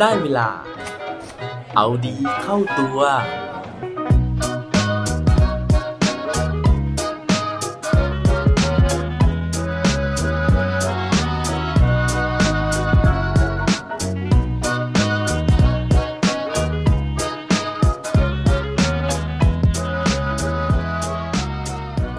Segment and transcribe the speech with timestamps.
[0.00, 0.48] ได้เวลา
[1.76, 2.98] เอาดีเข้าตัว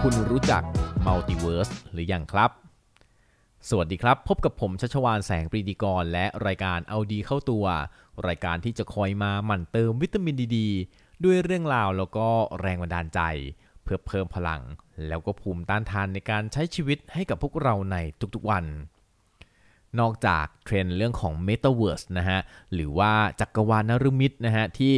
[0.00, 0.62] คุณรู้จัก
[1.06, 2.50] มัลติเวิร์สหรือยังครับ
[3.70, 7.64] สวัสดีครับ พบกับผมชัชวานแสงปรีดีกร และรายการเอาดีเข้าตัว
[8.26, 10.58] รายการที่จะคอยมาหมั่นเติมวิตามินดีด
[11.24, 12.26] ด้วยเรื่องราวแล้วก็
[12.60, 13.20] แรงบันดาลใจ
[13.82, 14.62] เพื่อเพิ่มพลัง
[15.06, 17.96] แล้วก็ภูมิต้านทานในการใช้ชีวิตให้กับพวกเราใน
[18.34, 18.64] ทุกๆวัน
[20.00, 22.40] นอกจากเทรนด์เรื่องของ Metaverse นะฮะ
[22.74, 24.94] หรือว่าจักรวาลนฤมิตนะฮะที่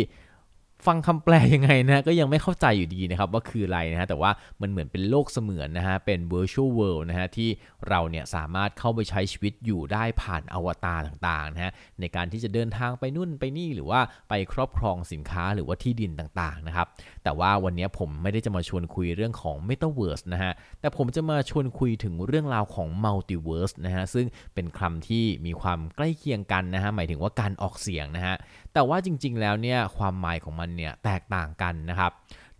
[0.87, 4.31] ฟังคำแปลยังไงนะก็ยังไม่เข้าใจอยู่ดีนะครับว่าคืออะไรนะฮะแต่ว่า
[4.61, 7.49] มันเหมือนเป็นโลกเสมือนนะฮะเป็น virtual world นะฮะที่
[7.89, 16.87] เราเนี่ยสามารถเข้าไปใช้ชีวิตอยู่ได้ผ่านอวตารต่างๆนะฮะในการที่จะเดินทางไปนู่นไปนี่หรือว่าไปครอบครองสินค้าหรือว่าที่ดินต่างๆนะครับ
[17.25, 28.37] แต่ว่าวันนี้ผมไม่ได้จะมาชวนคุยเรื่องของ metaverse นะฮะแต่ผมจะมาชวนคุยถึงเรื่องราวของ multiverse นะฮะซึ่งเป็นคำที่มีความใกล้เคียงกันนะฮะหมายถึงว่าการออกเสียงนะฮะ
[28.75, 32.13] แต่ว่าจริง ๆ แล้วเนี่ยความหมายของมันเนี่ยแตกต่างกันนะครับ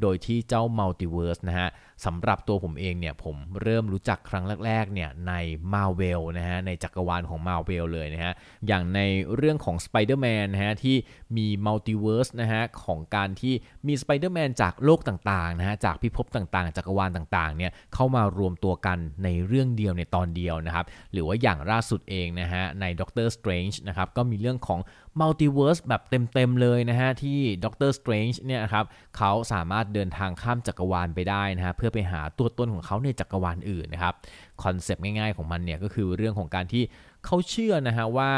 [0.03, 1.69] โดยที่เจ้ามัลติเวิร์สนะฮะ
[2.05, 5.33] สำหรับตัวผมเองเนี่ยผมเริ่มรู้จักครั้งแรกๆเนี่ยใน
[5.75, 8.33] Marvel นะฮะในจักรวาลของ Marvel เลยนะฮะ
[8.67, 9.01] อย่างใน
[9.37, 10.97] เรื่องของ Spider-Man นะฮะที่
[11.37, 13.55] มี Multiverse นะฮะของการที่
[13.87, 24.81] มี Spider-Man จากโลกต่างๆนะฮะจากพิภพต่างๆ จักรวาลต่างๆเนี่ยเข้ามารวมตัวกันในเรื่องเดียวในตอนเดียวนะครับหรือว่าอย่างล่าสุดเองนะฮะใน Doctor Strange นะครับก็มีเรื่องของ
[25.21, 28.85] Multiverse แบบเต็มๆเลยนะฮะที่ Doctor Strange เนี่ยครับ
[29.17, 34.15] เขาสามารถเดินทางข้ามจักรวาลไปได้นะฮะเพื่อไปหาตัวตนของเขาในจักรวาลอื่นนะครับ
[34.63, 36.83] คอนเซปต์ง่ายๆของมันเนี่ยก็คือเรื่องของการที่
[37.25, 38.31] เขาเชื่อนะฮะว่า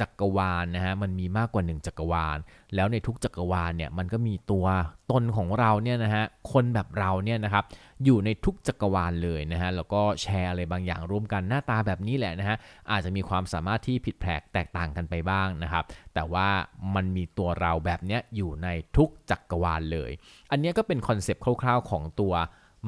[0.00, 2.38] จักรวาลนะฮะมันมีมากกว่า 1 จักรวาล
[2.74, 4.66] แล้วในทุกจักรวาลเนี่ยมันก็มีตัว
[5.10, 7.64] ตนของเราเนี่ยนะฮะคนแบบเราเนี่ยนะครับ
[8.04, 12.56] อยู่ในทุกจักรวาลเลยนะฮะแล้วก็แชร์อะไรบางอย่างร่วมกันหน้าตาแบบนี้แหละนะฮะ
[12.90, 15.84] อาจจะมีความสามารถที่ผิดแผกแตกต่างกันไปบ้างนะครับ
[16.14, 16.48] แต่ว่า
[16.94, 20.10] มันมีตัวเราแบบเนี้ยอยู่ในทุกจักรวาลเลย
[20.50, 22.34] อันนี้ก็เป็น concept คร่าวๆของตัว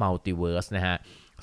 [0.00, 0.96] multiverse นะฮะ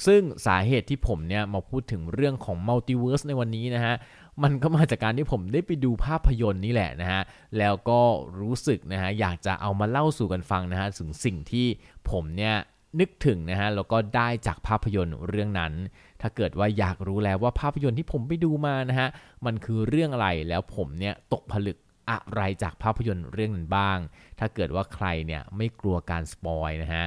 [0.06, 3.96] ซึ่งสาเหตุที่ผมเนี่ยมาพูดถึงเรื่องของ multiverse ในวันนี้นะฮะ
[4.44, 7.22] มันก็มาจากการที่ผมได้ไปดูภาพยนตร์นี่แหละนะฮะ
[7.58, 8.02] แล้วก็
[8.40, 11.68] รู้สึกนะฮะอยากจะเอามาเล่าสู่กันฟังนะฮะถึงสิ่งที่
[12.10, 12.56] ผมเนี่ย
[13.00, 15.74] นึกถึงนะฮะแล้วก็ได้จากภาพยนตร์เรื่องนั้น
[16.22, 19.10] ถ้าเกิดว่าอยากรู้แล้วว่าภาพยนตร์ที่ผมไปดูมานะฮะ
[19.46, 21.78] มันคือเรื่องอะไรแล้วผมเนี่ยตกผลึก
[22.12, 23.98] อะไรจากภาพยนตร์เรื่องนั้นบ้าง
[24.40, 27.06] ถ้าเกิดว่าใครเนี่ยไม่กลัวการสปอยนะฮะ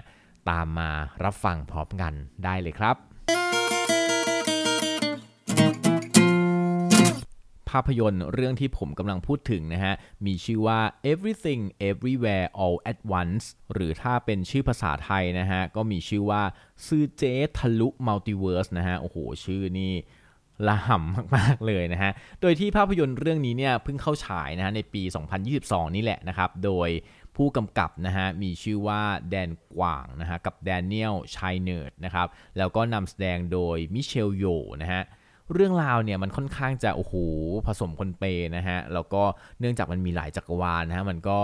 [0.48, 0.90] ตามมา
[1.24, 2.12] รับฟังพร้อมกัน
[2.44, 2.96] ได้เลยครับ
[7.76, 9.94] ภาพยนตร์เรื่องที่ผมกำลังพูดถึงนะฮะ
[10.26, 10.80] มีชื่อว่า
[11.12, 16.42] Everything Everywhere All at Once หรือถ้าเป็นชื่อภาษาไทยนะฮะ ก็มีชื่อว่า
[16.86, 17.22] ซือเจ๊
[17.58, 19.92] ทะลุมัลติเวิร์สนะฮะ โอ้โห ชื่อนี่
[20.66, 25.02] ระห่ำมาก ๆ เลยนะฮะ โดยที่ภาพยนตร์เรื่องนี้เนี่ยเพิ่งเข้าฉายนะฮะในปี
[25.48, 26.88] 2022 นี่แหละนะครับ โดย
[27.36, 32.26] ผู้กำกับนะฮะมีชื่อว่าแดนกวานนะฮะกับแดเนียล ไชเนิร์ตนะครับ
[32.58, 34.44] แล้วก็นำแสดงโดยมิเชลโย
[34.82, 35.02] นะฮะ
[35.52, 37.14] เรื่องราวเนี่ยมันค่อนข้างจะโอ้โห
[37.66, 38.24] ผสมปนเป
[38.56, 39.22] นะฮะแล้วก็
[39.60, 41.40] เนื่องจากมันมีหลายจักรวาลนะฮะมันก็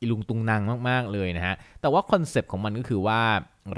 [0.00, 3.20] อีลุงตุงนังมาก ๆ เลยนะฮะ แต่ว่า concept ของมันก็คือว่า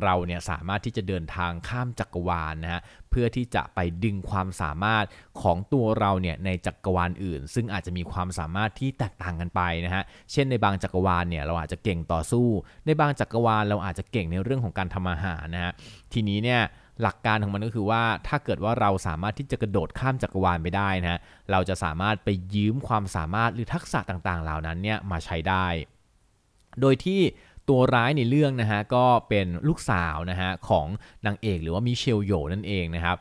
[0.03, 5.05] เราเนี่ยสามารถที่จะเดินทางข้ามจักรวาลนะฮะเพื่อที่จะไปดึงความสามารถ
[5.43, 12.49] ของตัวเราเนี่ยในจักรวาลอื่น ซึ่งอาจจะมีความสามารถที่แตกต่างกันไปนะฮะเช่นในบางจักรวาลเนี่ยเราอาจจะเก่งต่อสู้
[12.87, 15.73] ในบางจักรวาลเราอาจจะเก่งในเรื่องของการทำอาหารนะฮะ
[16.13, 16.63] ทีนี้เนี่ย
[17.03, 21.21] หลักการของมันก็คือว่าถ้าเกิดว่าเราสามารถที่จะกระโดดข้ามจักรวาลไปได้นะฮะ
[21.51, 25.67] เราจะสามารถไปยืมความสามารถหรือทักษะต่างๆ เหล่านั้นเนี่ยมาใช้ได้
[26.81, 27.21] โดยที่
[27.69, 30.87] ตัวร้ายในเรื่องนะฮะก็เป็นลูกสาวนะฮะของ
[31.27, 33.17] นางเอกหรือว่ามิเชลโยนั่นเองนะครับ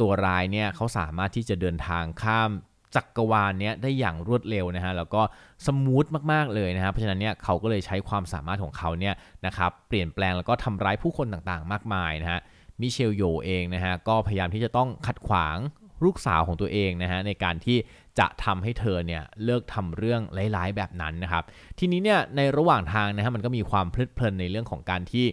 [0.00, 2.50] ตัวร้ายเนี่ยเขาสามารถที่จะเดินทางข้าม
[2.94, 5.22] จักรวาลเนี้ยได้อย่างรวดเร็วนะฮะแล้วก็
[5.66, 9.14] smooth มากๆเลยนะฮะเพราะฉะนั้นเนี่ยเขาก็เลยใช้ความสามารถของเขาเนี่ย
[9.46, 12.40] นะครับเปลี่ยนแปลงแล้วก็ทำร้ายผู้คนต่างๆ มากมายนะฮะ
[12.80, 15.56] มิเชลโยเองนะฮะก็พยายามที่จะต้องขัดขวาง
[16.04, 17.78] ลูกสาวของตัวเองนะฮะในการที่
[18.20, 20.20] จะทำให้เธอเนี่ยเลิกทำเรื่อง
[20.56, 21.44] ร้ายๆแบบนั้นนะครับ
[21.78, 25.26] ทีนี้เนี่ยในระหว่างทางนะฮะมันก็มีความเพลิดเพลินในเรื่องของการที่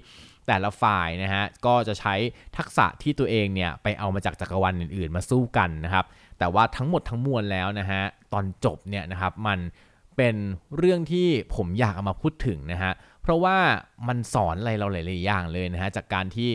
[0.48, 2.16] แต่ละฝ่ายนะฮะก็จะใช้
[2.58, 6.06] ทักษะที่ตัวเองเนี่ยไปเอามาจากจักรวาลอื่น ๆ มาสู้กันนะครับ
[6.40, 8.02] แต่ว่าทั้งหมดทั้งมวลแล้วนะฮะ
[8.34, 9.60] ตอนจบเนี่ยนะครับมัน
[10.18, 10.36] เป็น
[10.78, 12.92] เรื่องที่ผมอยากเอามาพูดถึงนะฮะ
[13.22, 13.58] เพราะว่า
[14.08, 16.50] มันสอนอะไรเราหลายๆอย่างเลยนะฮะจากการที่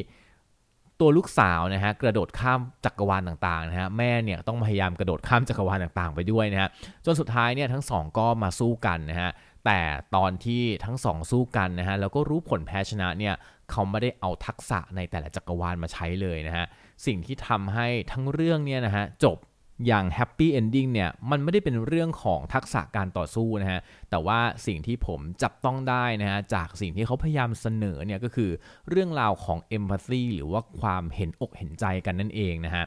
[1.03, 6.69] ตัวลูกสาวนะฮะกระโดดข้ามจักรวาลต่างๆนะฮะแม่เนี่ยต้องพยายามกระโดดข้ามจักรวาลต่างๆ ไปด้วยนะฮะ
[7.05, 9.31] จนสุดท้ายเนี่ยทั้งสองก็มาสู้กันนะฮะ
[9.67, 9.81] แต่
[10.17, 13.35] ตอนที่ทั้งสองสู้กันนะฮะแล้วก็รู้ผลแพ้ชนะเนี่ย
[13.71, 16.65] เขาไม่ได้เอาทักษะในแต่ละจักรวาลมาใช้เลยนะฮะ
[17.07, 19.37] สิ่งที่ทำให้ทั้งเรื่องเนี่ยนะฮะจบ
[19.87, 23.81] อย่าง happy ending เนี่ยมันไม่ได้เป็นเรื่องของทักษะการต่อสู้นะฮะ
[24.11, 28.51] แต่ว่าสิ่งที่ผมจับต้องได้นะฮะจากสิ่งที่เขาพยายามเสนอเนี่ยก็คือ
[28.89, 32.85] เรื่องราวของเอมพัตซีหรือว่าความเห็นอกเห็นใจกันนั่นเองนะฮะ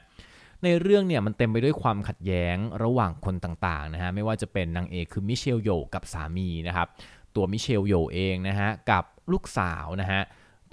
[0.63, 6.88] ในเรื่องเนี่ยมันเต็มไปด้วยความขัดแย้งระหว่างคนต่างๆนะฮะไม่ว่าจะเป็นนางเอกคือมิเชลโยกับสามีนะครับ
[7.36, 10.21] ตัวมิเชลโยเองนะฮะกับลูกสาวนะฮะ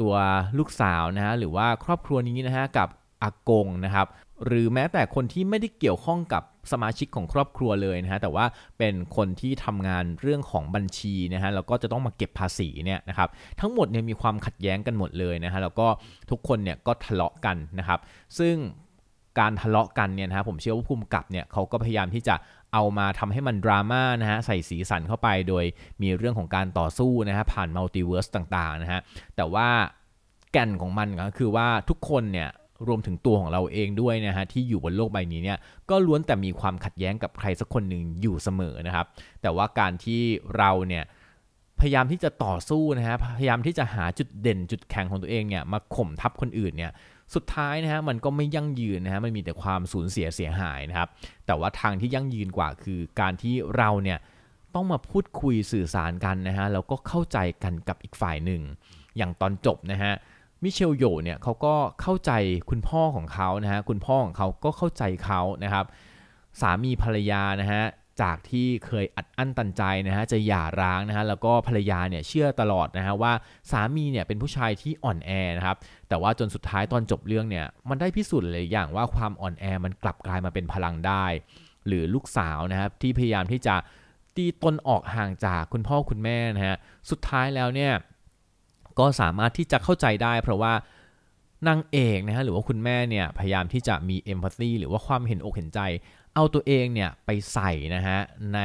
[0.00, 0.14] ตัว
[0.58, 2.88] ลูกสาวนะฮะหรือว่าครอบครัวนี้นะฮะกับ
[3.22, 4.06] อากงนะครับ
[4.46, 6.42] หรือแม้แต่คนที่ไม่ได้เกี่ยวข้องกับ
[6.72, 8.44] สมาชิกของครอบครัวเลยนะฮะแต่ว่า
[8.78, 13.28] เป็นคนที่ทำงานเรื่องของบัญชีนะฮะแล้วก็จะต้องมาเก็บภาษีเนี่ยนะครับ
[13.60, 15.86] ทั้งหมดเนี่ยมีความขัดแย้งกันหมดเลยนะฮะแล้วก็
[16.30, 18.00] ทุกคนเนี่ยก็ทะเลาะกันนะครับ
[18.38, 18.56] ซึ่ง
[19.38, 22.34] การทะเลาะกันเนี่ยนะฮะผมเชื่อว่าผู้กำกับเนี่ยเขาก็พยายามที่จะ
[22.72, 25.64] เอามาทำให้มันดราม่านะฮะใส่สีสันเข้าไปโดย
[26.02, 29.00] มีเรื่องของการต่อสู้นะฮะผ่าน multiverse ต่างๆนะฮะ
[29.36, 29.68] แต่ว่า
[30.52, 32.48] แก่นของมันก็คือว่าทุกคนเนี่ย
[32.88, 35.58] รวมถึงตัวของเราเองด้วยนะฮะที่อยู่บนโลกใบนี้เนี่ย
[35.90, 39.06] ก็ล้วนแต่มีความขัดแย้งกับใครสักคนหนึ่งอยู่เสมอนะครับ
[39.42, 40.20] แต่ว่าการที่
[40.56, 41.04] เราเนี่ย
[41.80, 46.92] พยายามที่จะต่อสู้นะฮะพยายามที่จะหาจุดเด่นจุดแข็งของตัวเองเนี่ยมาข่มทับคนอื่นเนี่ย
[47.34, 51.08] สุดท้ายนะฮะมันก็ไม่ยั่งยืนนะฮะมันมีแต่ความสูญเสียเสียหายนะครับ
[51.46, 54.18] แต่ว่าทางที่ยั่งยืนกว่าคือการที่เราเนี่ย
[54.74, 58.62] ต้องมาพูดคุยสื่อสารกันนะฮะแล้วก็เข้าใจกันกับอีกฝ่ายหนึ่ง
[59.16, 60.12] อย่างตอนจบนะฮะ
[60.62, 62.32] มิเชลโยเนี่ยเขาก็เข้าใจ
[62.70, 65.84] คุณพ่อของเขานะฮะคุณพ่อของเขาก็เข้าใจเขานะครับ
[66.60, 67.84] สามีภรรยานะฮะ
[68.22, 73.32] จากที่เคยอัดอั้นตันใจนะฮะจะหย่าร้างนะฮะแล้วก็ภรรยาเนี่ยเชื่อตลอดนะฮะว่า
[73.70, 75.76] สามีเนี่ยเป็นผู้ชายที่อ่อนแอนะครับ
[76.08, 81.24] แต่ว่าจนสุดท้ายตอนจบเรื่องเนี่ยมันได้พิสูจน์เลยอย่างว่าความอ่อนแอมันกลับกลายมาเป็นพลังได้
[81.86, 83.74] หรือลูกสาวนะครับที่พยายามที่จะ
[84.36, 86.76] ตีตนออกห่างจากคุณพ่อคุณแม่นะฮะ
[87.10, 87.92] สุดท้ายแล้วเนี่ย
[88.98, 90.72] ก็สามารถที่จะเข้าใจได้เพราะว่า
[91.68, 95.80] นางเอกนะฮะหรือว่าคุณแม่เนี่ยพยายามที่จะมี empathy หรือว่าความเห็นอกเห็นใจ
[96.34, 98.18] เอาตัวเองเนี่ยไปใส่นะฮะ
[98.54, 98.60] ใน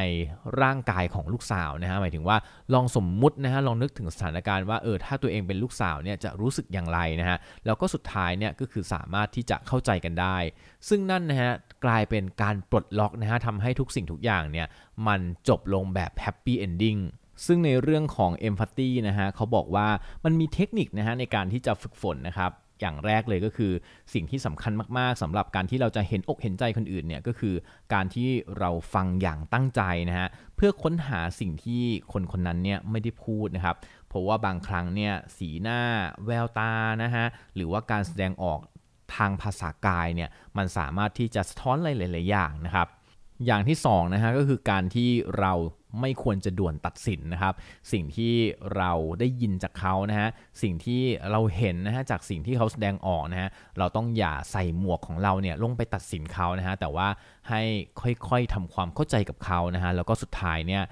[0.61, 2.37] ร่างกายของลูกสาวนะฮะหมายถึงว่า
[2.73, 10.37] ลองสมมุตินะฮะลองนึกถึงสถานการณ์ว่าเออถ้าตัวเองเป็นลูกสาวเนี่ยจะรู้สึกอย่างไรนะฮะแล้วก็สุดท้ายเนี่ยก็คือสามารถที่จะเข้าใจกันได้
[10.87, 11.51] ซึ่งนั่นนะฮะ
[11.85, 14.67] กลายเป็นการปลดล็อกนะฮะทำให้ทุกสิ่งทุกอย่างเนี่ย
[15.07, 15.19] มัน
[15.49, 16.97] จบลงแบบ happy ending
[17.45, 19.87] ซึ่งในเรื่องของ Empathy นะฮะเขาบอกว่า
[20.25, 22.51] มันมีเทคนิคนะฮะในการที่จะฝึกฝนนะครับ
[22.81, 23.71] อย่างแรกเลยก็คือ
[24.13, 27.55] สิ่งที่สำคัญมาก ๆสำหรับการที่เราจะเห็นอกเห็นใจคนอื่นเนี่ยก็คือ
[27.93, 28.29] การที่
[28.59, 33.75] เราฟังอย่างตั้งใจนะฮะเพื่อค้นหาสิ่งที่คนคนนั้นเนี่ยไม่ได้พูดนะครับ
[34.07, 35.81] เพราะว่าบางครั้งเนี่ยสีหน้า
[36.25, 36.73] แววตา
[37.03, 37.25] นะฮะ
[37.55, 38.59] หรือว่าการแสดงออก
[39.15, 42.87] ทางภาษากายเนี่ยมันสามารถที่จะสะท้อนอะไรหลาย ๆ อย่างนะครับ
[43.45, 45.09] อย่างที่2นะฮะก็คือการที่
[45.39, 45.53] เรา
[46.01, 47.53] ไม่ควรจะด่วนตัดสินนะครับ
[47.91, 48.33] สิ่งที่
[48.77, 50.29] เราได้ยินจากเขานะฮะ
[50.61, 51.01] สิ่งที่
[51.31, 53.49] เราเห็นนะฮะจากสิ่งที่เขาแสดงออกนะฮะ
[53.79, 57.07] เราต้องอย่าใส่หมวกของเราเนี่ยลงไปตัดสินเขานะฮะแต่ว่า
[57.49, 57.61] ให้
[58.29, 60.83] ค่อยๆทำความเข้าใจกับเขานะฮะแล้วก็สุดท้ายเนี่ย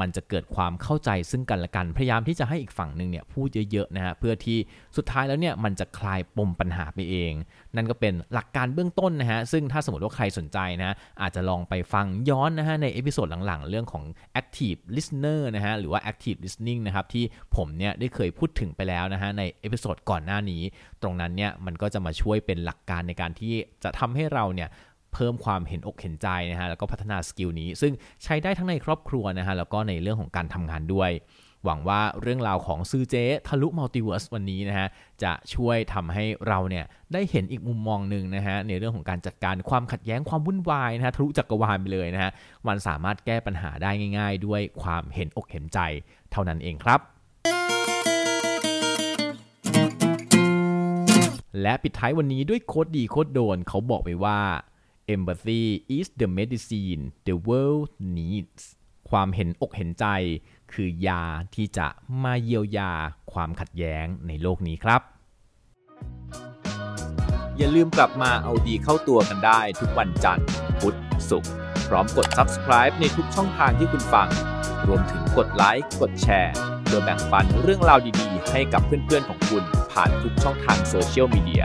[0.00, 4.58] มันจะเกิดความเข้าใจซึ่งกันและกัน พยายามที่จะให้อีกฝั่งหนึ่งเนี่ยพูดเยอะๆนะฮะเพื่อที่
[4.96, 7.32] สุดท้ายแล้วเนี่ยมันจะคลายปมปัญหาไปเอง
[7.76, 14.04] นั่นก็เป็นหลักการเบื้องต้นนะฮะซึ่งถ้าสมมติว่าใครสนใจนะอาจจะลองไปฟังย้อนนะฮะใน episode หลังๆ เรื่องของ
[14.40, 17.24] active listener นะฮะหรือว่า active listening นะครับที่
[17.56, 20.62] ผมเนี่ยได้เคยพูดถึงไปแล้วนะฮะใน episode ก่อนหน้านี้
[21.02, 23.54] ตรงนั้นเนี่ยมันก็จะมาช่วยเป็นหลักการในการที่
[23.84, 24.68] จะทำให้เราเนี่ย
[25.16, 27.92] เพิ่มความเห็นอกเห็นใจนะฮะแล้วก็พัฒนา skill นี้ ซึ่ง
[28.24, 31.12] ใช้ได้ทั้งในครอบครัวนะฮะแล้วก็ในเรื่องของการทำงานด้วย
[31.64, 34.88] หวังว่าเรื่องราวของซือเจ๊ทะลุมัลติเวิร์สวันนี้นะฮะ
[35.22, 42.30] จะช่วยทำให้เราเนี่ยได้เห็นอีกมุมมองหนึ่งนะฮะในเรื่องของการจัดการความขัดแย้งความวุ่นวายนะฮะทะลุจักรวาลไปเลยนะฮะ
[42.66, 45.78] มันสามารถแก้ปัญหาได้ง่าย ๆ ด้วยความเห็นอกเห็นใจ
[46.32, 47.00] เท่านั้นเองครับ
[51.62, 54.38] และปิดท้ายวันนี้ด้วยโคดดีโคดโดนเขาบอกไปว่า
[55.08, 58.62] empathy is the medicine the world needs
[59.10, 60.06] ความเห็นอกเห็นใจ
[60.72, 61.22] คือยา
[61.54, 61.86] ที่จะ
[62.22, 62.92] มาเยียวยา
[63.32, 65.00] ความขัดแย้งในโลกนี้ครับ
[67.56, 70.46] อย่าลืมกลับมาเอาดีเข้าตัวกันได้ทุกวันจันทร์
[70.80, 70.96] พุธ
[71.30, 71.52] ศุกร์
[71.88, 74.28] พร้อมกด subscribe ในทุกช่องทางที่คุณฟัง
[74.86, 81.64] รวมถึงกดไลค์ กดแชร์เพื่อแบ่งปันเรื่องราวดีๆ ให้กับเพื่อนๆของคุณผ่านทุกช่องทางโซเชียลมีเดีย